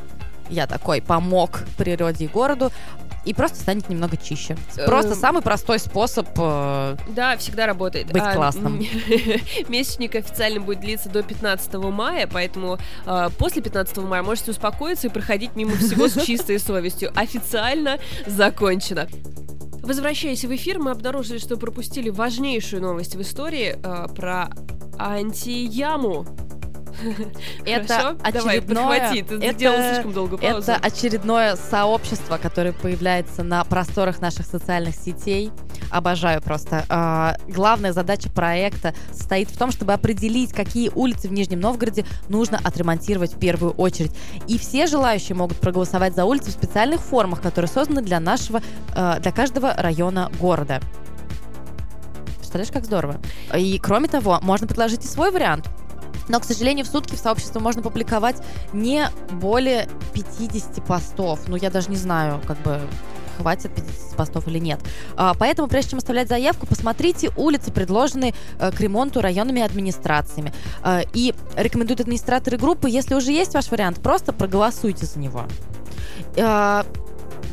[0.49, 2.71] я такой помог природе и городу,
[3.25, 4.57] и просто станет немного чище.
[4.85, 5.17] Просто эм.
[5.17, 8.11] самый простой способ э, Да, всегда работает.
[8.11, 8.77] Быть а, классным.
[9.67, 15.09] Месячник официально будет длиться до 15 мая, поэтому э, после 15 мая можете успокоиться и
[15.09, 17.11] проходить мимо всего с чистой совестью.
[17.15, 19.07] Официально закончено.
[19.83, 24.49] Возвращаясь в эфир, мы обнаружили, что пропустили важнейшую новость в истории э, про
[24.97, 26.25] антияму
[27.65, 29.13] это очередное...
[29.13, 30.71] это, слишком долгую паузу.
[30.71, 35.51] Это очередное сообщество, которое появляется на просторах наших социальных сетей.
[35.89, 36.85] Обожаю просто.
[36.89, 42.59] А, главная задача проекта состоит в том, чтобы определить, какие улицы в Нижнем Новгороде нужно
[42.63, 44.11] отремонтировать в первую очередь.
[44.47, 48.61] И все желающие могут проголосовать за улицы в специальных формах, которые созданы для нашего,
[48.95, 50.81] а, для каждого района города.
[52.37, 53.15] Представляешь, как здорово.
[53.55, 55.69] И кроме того, можно предложить и свой вариант
[56.31, 58.41] Но, к сожалению, в сутки в сообществе можно публиковать
[58.71, 61.41] не более 50 постов.
[61.47, 62.79] Ну, я даже не знаю, как бы
[63.37, 64.79] хватит 50 постов или нет.
[65.17, 70.53] А, поэтому, прежде чем оставлять заявку, посмотрите улицы, предложенные э, к ремонту районными администрациями.
[70.81, 75.45] А, и рекомендуют администраторы группы, если уже есть ваш вариант, просто проголосуйте за него.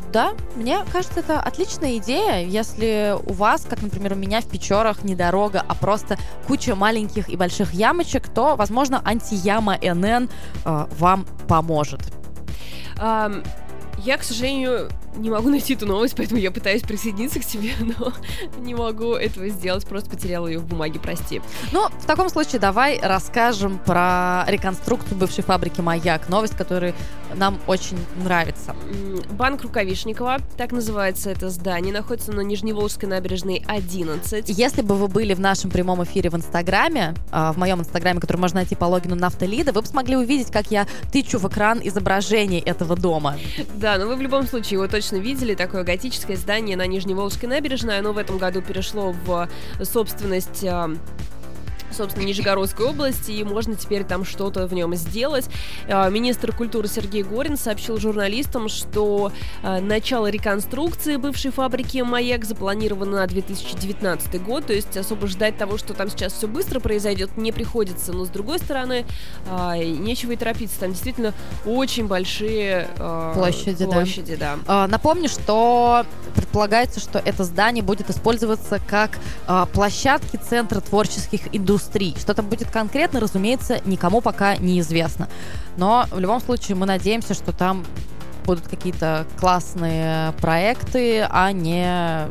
[0.08, 4.48] А, да, мне кажется, это отличная идея, если у вас, как, например, у меня в
[4.48, 6.16] Печорах не дорога, а просто
[6.46, 10.28] куча маленьких и больших ямочек, то, возможно, антияма НН
[10.64, 12.00] э, вам поможет.
[12.96, 13.46] Um,
[13.98, 18.12] я, к сожалению, не могу найти эту новость, поэтому я пытаюсь присоединиться к тебе, но
[18.58, 21.40] не могу этого сделать, просто потеряла ее в бумаге, прости.
[21.72, 26.94] Ну, в таком случае давай расскажем про реконструкцию бывшей фабрики «Маяк», новость, которая
[27.34, 28.74] нам очень нравится.
[29.32, 34.48] Банк Рукавишникова, так называется это здание, находится на Нижневолжской набережной 11.
[34.48, 38.38] Если бы вы были в нашем прямом эфире в Инстаграме, а, в моем Инстаграме, который
[38.38, 42.60] можно найти по логину Нафталида, вы бы смогли увидеть, как я тычу в экран изображение
[42.60, 43.36] этого дома.
[43.74, 47.98] Да, но вы в любом случае его точно видели, такое готическое здание на Нижневолжской набережной.
[47.98, 49.48] Оно в этом году перешло в
[49.82, 50.90] собственность а,
[51.92, 55.46] собственно, Нижегородской области, и можно теперь там что-то в нем сделать.
[55.88, 63.18] А, министр культуры Сергей Горин сообщил журналистам, что а, начало реконструкции бывшей фабрики «Маяк» запланировано
[63.18, 67.52] на 2019 год, то есть особо ждать того, что там сейчас все быстро произойдет, не
[67.52, 68.12] приходится.
[68.12, 69.04] Но, с другой стороны,
[69.48, 70.80] а, нечего и торопиться.
[70.80, 72.88] Там действительно очень большие
[73.34, 73.84] площади.
[73.84, 74.58] площади да.
[74.66, 74.86] Да.
[74.86, 79.18] Напомню, что предполагается, что это здание будет использоваться как
[79.72, 82.14] площадки Центра творческих индустрий индустрий.
[82.18, 85.28] Что там будет конкретно, разумеется, никому пока неизвестно.
[85.76, 87.84] Но в любом случае мы надеемся, что там
[88.44, 92.28] будут какие-то классные проекты, а не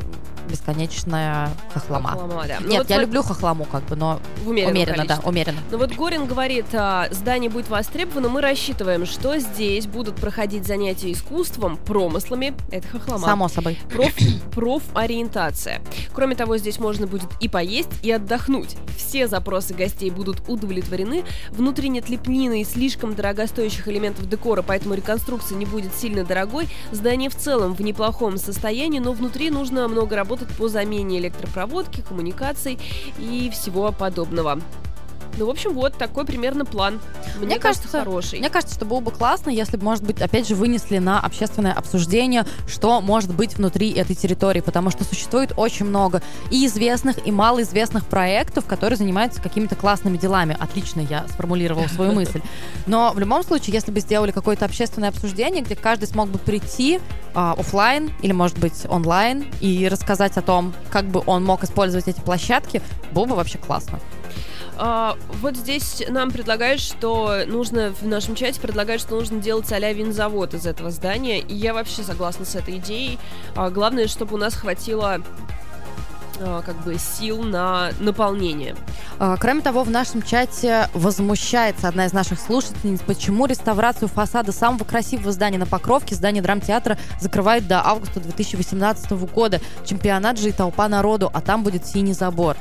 [0.47, 2.11] бесконечная хохлома.
[2.11, 2.57] хохлома да.
[2.61, 3.01] Ну Нет, вот я вот...
[3.03, 5.59] люблю хохлому, как бы, но умеренно, да, умеренно.
[5.71, 11.11] Но вот Горин говорит, а, здание будет востребовано, мы рассчитываем, что здесь будут проходить занятия
[11.11, 13.25] искусством, промыслами, это хохлома.
[13.25, 13.79] Само собой.
[13.89, 14.13] Проф,
[14.51, 15.81] профориентация.
[16.13, 18.75] Кроме того, здесь можно будет и поесть, и отдохнуть.
[18.97, 21.23] Все запросы гостей будут удовлетворены.
[21.51, 26.67] Внутри нет лепнины и слишком дорогостоящих элементов декора, поэтому реконструкция не будет сильно дорогой.
[26.91, 32.01] Здание в целом в неплохом состоянии, но внутри нужно много работать работать по замене электропроводки,
[32.01, 32.79] коммуникаций
[33.19, 34.59] и всего подобного.
[35.37, 36.99] Ну, в общем, вот такой примерно план.
[37.37, 38.39] Мне, мне кажется, кажется, хороший.
[38.39, 41.73] Мне кажется, что было бы классно, если бы, может быть, опять же, вынесли на общественное
[41.73, 47.31] обсуждение, что может быть внутри этой территории, потому что существует очень много и известных, и
[47.31, 50.55] малоизвестных проектов, которые занимаются какими-то классными делами.
[50.59, 52.41] Отлично я сформулировала свою мысль.
[52.85, 56.99] Но в любом случае, если бы сделали какое-то общественное обсуждение, где каждый смог бы прийти
[57.33, 62.07] а, офлайн или, может быть, онлайн и рассказать о том, как бы он мог использовать
[62.07, 63.99] эти площадки, было бы вообще классно.
[64.79, 69.91] А, вот здесь нам предлагают, что нужно в нашем чате предлагают, что нужно делать а-ля
[69.91, 71.39] винзавод из этого здания.
[71.39, 73.17] И я вообще согласна с этой идеей.
[73.55, 75.21] А, главное, чтобы у нас хватило
[76.37, 78.75] как бы сил на наполнение.
[79.19, 84.83] А, кроме того, в нашем чате возмущается одна из наших слушательниц, почему реставрацию фасада самого
[84.83, 89.59] красивого здания на Покровке, здания драмтеатра, закрывают до августа 2018 года.
[89.85, 92.55] Чемпионат же и толпа народу, а там будет синий забор.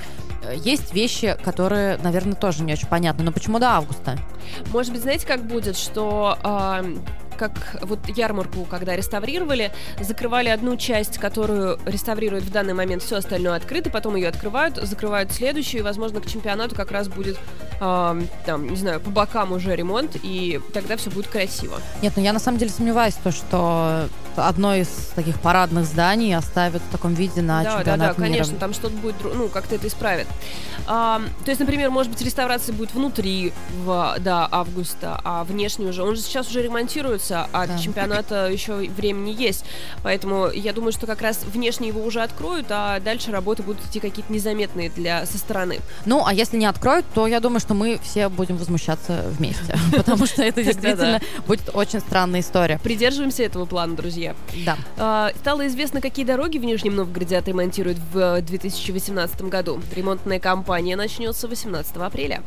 [0.55, 3.25] Есть вещи, которые, наверное, тоже не очень понятны.
[3.25, 4.19] Но почему до августа?
[4.73, 6.97] Может быть, знаете, как будет, что э,
[7.37, 13.57] как вот ярмарку, когда реставрировали, закрывали одну часть, которую реставрируют в данный момент, все остальное
[13.57, 17.38] открыто, потом ее открывают, закрывают следующую, и, возможно, к чемпионату как раз будет,
[17.81, 21.81] э, там, не знаю, по бокам уже ремонт, и тогда все будет красиво.
[22.03, 26.83] Нет, ну я на самом деле сомневаюсь, то, что одно из таких парадных зданий оставят
[26.83, 28.33] в таком виде на да, чемпионат Да, да, мира.
[28.33, 30.27] конечно, там что-то будет, ну, как-то это исправит.
[30.87, 33.53] А, то есть, например, может быть, реставрация будет внутри
[33.85, 37.79] в, до августа, а внешне уже, он же сейчас уже ремонтируется, а да.
[37.79, 39.64] чемпионата еще времени есть,
[40.03, 44.01] поэтому я думаю, что как раз внешне его уже откроют, а дальше работы будут идти
[44.01, 45.81] какие-то незаметные для со стороны.
[46.05, 50.27] Ну, а если не откроют, то я думаю, что мы все будем возмущаться вместе, потому
[50.27, 52.79] что это действительно будет очень странная история.
[52.83, 54.35] Придерживаемся этого плана, друзья друзья.
[54.65, 54.77] Да.
[54.97, 59.81] А, стало известно, какие дороги в Нижнем Новгороде отремонтируют в 2018 году.
[59.95, 62.43] Ремонтная кампания начнется 18 апреля.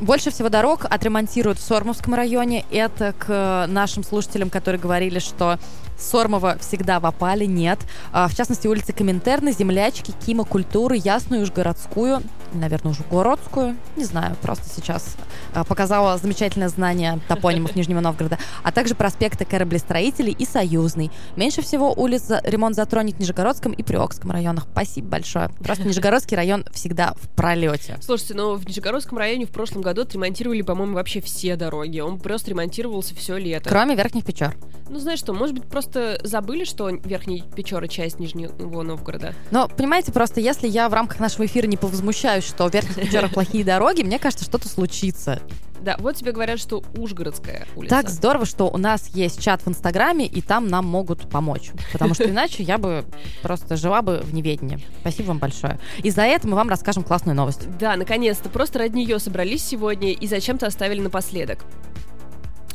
[0.00, 2.64] Больше всего дорог отремонтируют в Сормовском районе.
[2.72, 5.58] Это к нашим слушателям, которые говорили, что
[5.96, 7.78] Сормова всегда в опале, нет.
[8.12, 12.22] А, в частности, улицы Коминтерны, Землячки, Кима, Культуры, Ясную, Уж городскую
[12.54, 15.16] наверное, уже Городскую, не знаю, просто сейчас
[15.54, 21.10] э, показала замечательное знание топонимов Нижнего Новгорода, а также проспекты Кораблестроителей и Союзный.
[21.36, 24.66] Меньше всего улиц ремонт затронет в Нижегородском и Приокском районах.
[24.72, 25.50] Спасибо большое.
[25.62, 27.98] Просто Нижегородский район всегда в пролете.
[28.00, 32.00] Слушайте, ну в Нижегородском районе в прошлом году отремонтировали, по-моему, вообще все дороги.
[32.00, 33.68] Он просто ремонтировался все лето.
[33.68, 34.54] Кроме Верхних Печор.
[34.88, 39.34] Ну, знаешь что, может быть, просто забыли, что Верхний Печора часть Нижнего Новгорода?
[39.50, 43.32] Но, понимаете, просто если я в рамках нашего эфира не повозмущаюсь, что в Верхних Печорах
[43.32, 45.40] плохие дороги, мне кажется, что-то случится.
[45.82, 47.96] Да, вот тебе говорят, что Ужгородская улица.
[47.96, 51.72] Так здорово, что у нас есть чат в Инстаграме, и там нам могут помочь.
[51.92, 53.04] Потому что иначе я бы
[53.42, 54.78] просто жила бы в неведении.
[55.00, 55.80] Спасибо вам большое.
[56.02, 57.68] И за это мы вам расскажем классную новость.
[57.78, 58.48] Да, наконец-то.
[58.48, 61.64] Просто ради нее собрались сегодня и зачем-то оставили напоследок.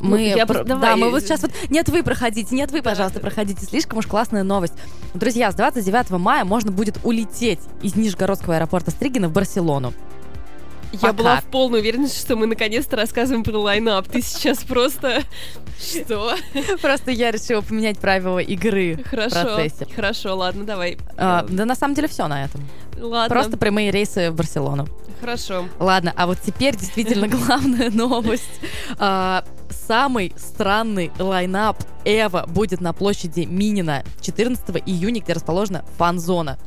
[0.00, 0.64] Мы, ну, я про...
[0.64, 0.90] давай.
[0.90, 1.50] Да, мы вот сейчас вот...
[1.70, 3.64] Нет, вы проходите, нет, вы, пожалуйста, проходите.
[3.64, 4.74] Слишком уж классная новость.
[5.14, 9.92] Друзья, с 29 мая можно будет улететь из Нижегородского аэропорта Стригина в Барселону.
[10.92, 11.12] Я Пока.
[11.12, 14.08] была в полной уверенности, что мы наконец-то рассказываем про лайнап.
[14.08, 15.22] Ты сейчас просто...
[15.78, 16.34] Что?
[16.80, 19.86] Просто я решила поменять правила игры хорошо, в процессе.
[19.94, 20.96] Хорошо, ладно, давай.
[21.16, 22.62] А, да на самом деле все на этом.
[22.98, 23.28] Ладно.
[23.28, 24.88] Просто прямые рейсы в Барселону.
[25.20, 25.66] Хорошо.
[25.78, 28.60] Ладно, а вот теперь действительно главная новость.
[29.88, 36.58] Самый странный лайнап Эва будет на площади Минина 14 июня, где расположена фан-зона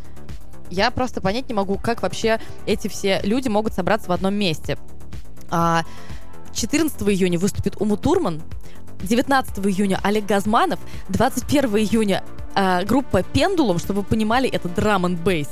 [0.71, 4.79] я просто понять не могу, как вообще эти все люди могут собраться в одном месте.
[5.51, 5.83] 14 а,
[7.11, 8.41] июня выступит Уму Турман,
[9.03, 10.79] 19 июня Олег Газманов,
[11.09, 12.23] 21 июня
[12.55, 15.49] э, группа Пендулум, чтобы вы понимали, это драм н бейс.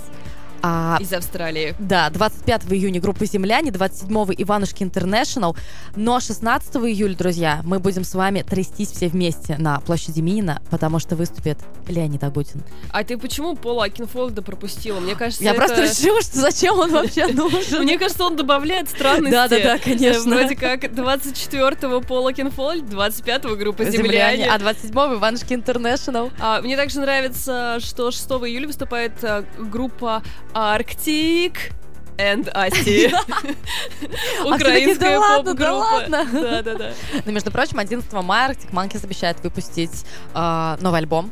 [0.62, 1.76] А, Из Австралии.
[1.80, 5.56] Да, 25 июня группа «Земляне», 27 Иванушки Интернешнл.
[5.96, 11.00] Но 16 июля, друзья, мы будем с вами трястись все вместе на площади Минина, потому
[11.00, 12.64] что выступит Леонид Агутин.
[12.92, 15.00] А ты почему Пола Окенфолда пропустила?
[15.00, 15.60] Мне кажется, Я это...
[15.60, 17.84] просто решила, что зачем он вообще нужен.
[17.84, 19.32] Мне кажется, он добавляет странности.
[19.32, 20.36] Да-да-да, конечно.
[20.36, 24.50] Вроде как 24-го Пол Окенфолд, 25-го группа «Земляне».
[24.50, 26.32] А 27-го Иванушки International.
[26.62, 31.72] Мне также нравится, что 6 июля выступает э, группа Арктик
[32.18, 33.08] and Асти.
[34.46, 36.06] Украинская поп-группа.
[36.10, 36.92] Да, да, да.
[37.26, 41.32] Но, между прочим, 11 мая Arctic Monkeys обещает выпустить э, новый альбом.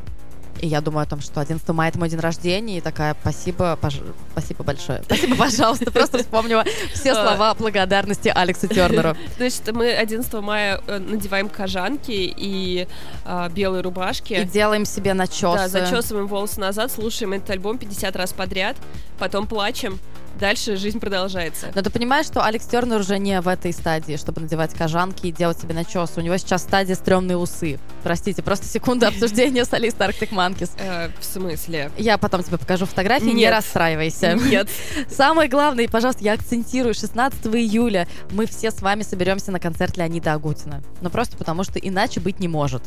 [0.60, 3.76] И я думаю о том, что 11 мая это мой день рождения, и такая спасибо,
[3.80, 3.94] пож...
[4.32, 5.02] спасибо большое.
[5.04, 5.90] Спасибо, пожалуйста.
[5.90, 7.14] Просто вспомнила все а.
[7.14, 9.16] слова благодарности Алексу Тернеру.
[9.36, 12.88] Значит, мы 11 мая э, надеваем кожанки и
[13.24, 14.34] а, белые рубашки.
[14.34, 15.56] И делаем себе начесы.
[15.56, 18.76] Да, зачесываем волосы назад, слушаем этот альбом 50 раз подряд,
[19.18, 19.98] потом плачем,
[20.38, 21.70] дальше жизнь продолжается.
[21.74, 25.32] Но ты понимаешь, что Алекс Тернер уже не в этой стадии, чтобы надевать кожанки и
[25.32, 26.10] делать себе начес.
[26.16, 27.78] У него сейчас стадия стрёмные усы.
[28.02, 30.70] Простите, просто секунда обсуждения солиста Arctic Monkeys.
[30.78, 31.90] Э, в смысле?
[31.98, 34.34] Я потом тебе покажу фотографии, не расстраивайся.
[34.34, 34.68] Нет.
[35.08, 40.32] Самое главное, пожалуйста, я акцентирую, 16 июля мы все с вами соберемся на концерт Леонида
[40.32, 40.82] Агутина.
[41.00, 42.82] Ну просто потому, что иначе быть не может.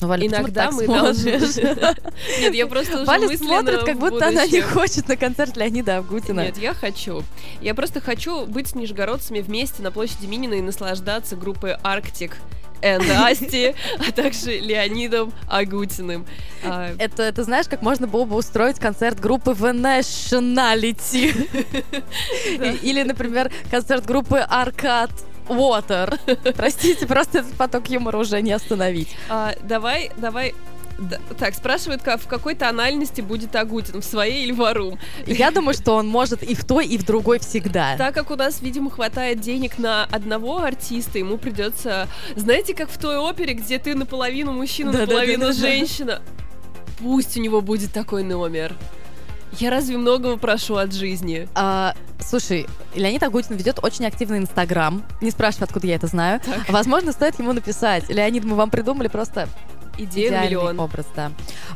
[0.00, 1.30] Ну, Валя, Иногда мы должны...
[2.40, 6.40] Нет, я просто уже Валя смотрит, как будто она не хочет на концерт Леонида Авгутина.
[6.40, 7.22] Нет, я хочу.
[7.60, 12.36] Я просто хочу быть с нижегородцами вместе на площади Минина и наслаждаться группой Арктик
[12.82, 16.26] and Асти, а также Леонидом Агутиным.
[16.64, 21.34] А, это, это знаешь, как можно было бы устроить концерт группы The Nationality.
[22.82, 25.10] Или, например, концерт группы Аркад
[25.50, 26.18] Water.
[26.56, 29.08] Простите, просто этот поток юмора уже не остановить.
[29.28, 30.54] А, давай, давай
[31.38, 34.98] так, спрашивают, в какой тональности будет Агутин, в своей или варум?
[35.26, 37.96] Я думаю, что он может и в той, и в другой всегда.
[37.96, 42.08] Так как у нас, видимо, хватает денег на одного артиста, ему придется...
[42.36, 46.22] Знаете, как в той опере, где ты наполовину мужчина, да, наполовину да, да, женщина?
[46.98, 48.74] Пусть у него будет такой номер.
[49.58, 51.48] Я разве многого прошу от жизни?
[51.54, 55.02] А, слушай, Леонид Агутин ведет очень активный Инстаграм.
[55.20, 56.40] Не спрашивай, откуда я это знаю.
[56.40, 56.68] Так.
[56.68, 58.08] Возможно, стоит ему написать.
[58.08, 59.48] Леонид, мы вам придумали просто
[59.98, 60.78] Идея миллион.
[60.80, 61.32] образ, да.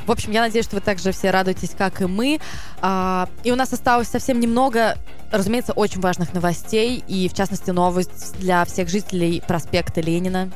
[0.07, 2.41] В общем, я надеюсь, что вы также все радуетесь, как и мы.
[2.81, 4.97] А, и у нас осталось совсем немного,
[5.31, 7.03] разумеется, очень важных новостей.
[7.07, 10.51] И, в частности, новость для всех жителей проспекта Ленина.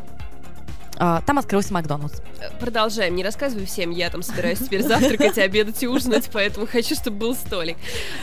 [0.99, 2.21] А, там открылся Макдональдс.
[2.59, 3.15] Продолжаем.
[3.15, 7.35] Не рассказывай всем, я там собираюсь теперь завтракать, обедать и ужинать, поэтому хочу, чтобы был
[7.35, 7.77] столик.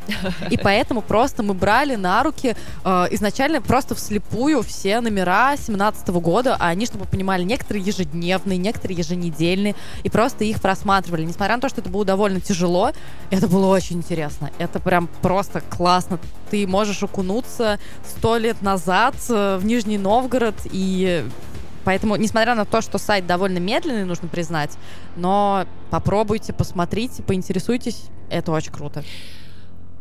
[0.49, 6.55] И поэтому просто мы брали на руки э, изначально просто вслепую все номера 17 года,
[6.59, 11.24] а они, чтобы вы понимали, некоторые ежедневные, некоторые еженедельные, и просто их просматривали.
[11.24, 12.91] Несмотря на то, что это было довольно тяжело,
[13.30, 14.52] это было очень интересно.
[14.58, 16.20] Это прям просто классно.
[16.49, 21.26] Ты можешь окунуться сто лет назад э, в Нижний Новгород и
[21.84, 24.78] Поэтому, несмотря на то, что сайт довольно медленный, нужно признать,
[25.16, 28.04] но попробуйте, посмотрите, поинтересуйтесь.
[28.30, 29.04] Это очень круто.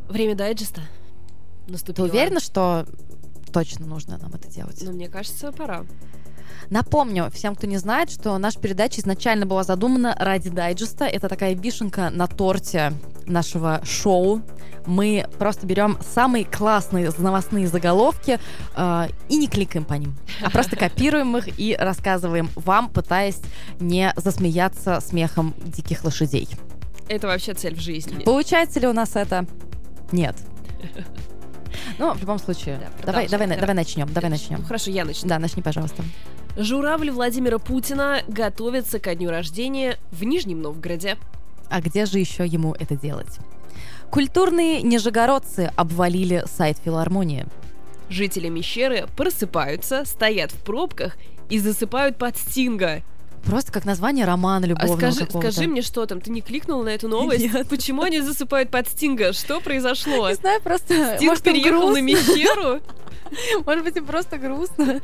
[0.09, 0.82] Время дайджеста
[1.66, 2.09] наступило.
[2.09, 2.86] Ты уверена, что
[3.53, 4.80] точно нужно нам это делать?
[4.82, 5.84] Ну, мне кажется, пора.
[6.70, 11.04] Напомню всем, кто не знает, что наша передача изначально была задумана ради дайджеста.
[11.04, 12.92] Это такая вишенка на торте
[13.26, 14.40] нашего шоу.
[14.86, 18.38] Мы просто берем самые классные новостные заголовки
[18.76, 23.40] э, и не кликаем по ним, а просто копируем их и рассказываем вам, пытаясь
[23.80, 26.48] не засмеяться смехом диких лошадей.
[27.08, 28.22] Это вообще цель в жизни.
[28.22, 29.44] Получается ли у нас это?
[30.12, 30.36] Нет.
[31.98, 34.64] Ну, в любом случае, да, давай, давай, давай начнем, давай начнем.
[34.64, 35.28] Хорошо, я начну.
[35.28, 36.02] Да, начни, пожалуйста.
[36.57, 41.16] Журавль Владимира Путина готовится ко дню рождения в Нижнем Новгороде.
[41.68, 43.38] А где же еще ему это делать?
[44.11, 47.46] Культурные нижегородцы обвалили сайт филармонии.
[48.09, 51.16] Жители Мещеры просыпаются, стоят в пробках
[51.48, 53.03] и засыпают под Стинга.
[53.44, 56.90] Просто как название романа любовного а скажи, скажи мне, что там, ты не кликнул на
[56.90, 57.53] эту новость?
[57.53, 57.68] Нет.
[57.68, 59.32] Почему они засыпают под Стинга?
[59.32, 60.28] Что произошло?
[60.28, 61.16] Не знаю, просто...
[61.16, 62.03] Стинг может, переехал на грустно?
[62.03, 62.80] Мещеру?
[63.66, 65.01] Может быть, им просто грустно.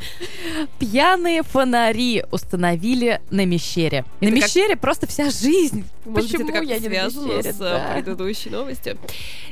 [0.78, 4.04] Пьяные фонари установили на Мещере.
[4.20, 5.84] На Это как- Мещере просто вся жизнь.
[6.04, 7.52] Может Почему быть, это как я не на связано Мещере?
[7.52, 7.88] с Да.
[7.90, 8.98] э, предыдущей новостью.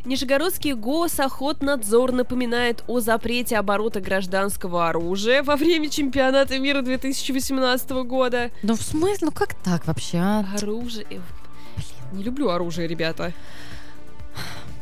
[0.04, 8.50] Нижегородский госохотнадзор напоминает о запрете оборота гражданского оружия во время чемпионата мира 2018 года.
[8.62, 9.26] Ну, в смысле?
[9.26, 10.44] Ну, как так вообще, а?
[10.56, 11.06] Оружие...
[11.10, 11.18] э,
[12.12, 13.32] Не люблю оружие, ребята.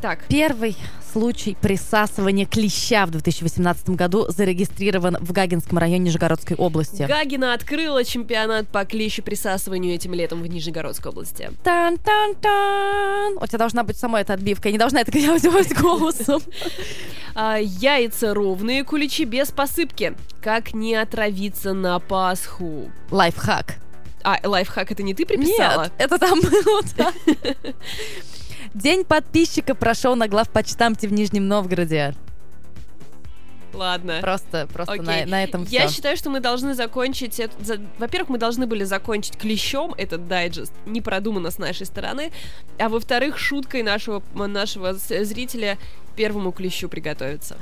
[0.02, 0.76] Так, Первый
[1.12, 7.04] случай присасывания клеща в 2018 году зарегистрирован в Гагинском районе Нижегородской области.
[7.04, 11.52] Гагина открыла чемпионат по клещеприсасыванию этим летом в Нижегородской области.
[11.62, 13.38] Тан-тан-тан!
[13.40, 14.70] У тебя должна быть сама эта отбивка.
[14.70, 16.42] Я не должна это делать голосом.
[17.36, 20.14] А, яйца ровные, куличи без посыпки.
[20.42, 22.90] Как не отравиться на Пасху?
[23.12, 23.76] Лайфхак.
[24.24, 25.82] А, лайфхак это не ты приписала?
[25.84, 26.82] Нет, это там было.
[28.74, 32.14] День подписчика прошел на главпочтамте в Нижнем Новгороде.
[33.74, 34.18] Ладно.
[34.20, 35.24] Просто, просто на, Окей.
[35.24, 35.96] на этом Я все.
[35.96, 37.54] считаю, что мы должны закончить это.
[37.64, 42.32] за- Во-первых, мы должны были закончить клещом этот дайджест, не продумано с нашей стороны.
[42.78, 45.78] А во-вторых, шуткой нашего, нашего зрителя
[46.12, 47.56] первому клещу приготовиться.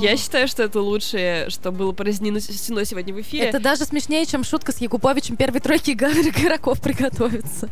[0.00, 3.46] Я считаю, что это лучшее, что было произнесено сегодня в эфире.
[3.46, 7.68] Это даже смешнее, чем шутка с Якубовичем первой тройки игроков приготовиться.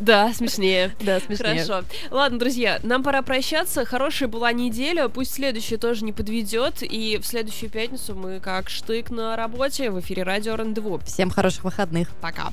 [0.00, 0.94] Да, смешнее.
[1.00, 1.64] Да, смешнее.
[1.64, 1.86] Хорошо.
[2.10, 3.84] Ладно, друзья, нам пора прощаться.
[3.84, 5.08] Хорошая была неделя.
[5.08, 6.82] Пусть следующая тоже не подведет.
[6.82, 10.98] И в следующую пятницу мы как штык на работе в эфире радио Рандеву.
[11.06, 12.08] Всем хороших выходных.
[12.20, 12.52] Пока.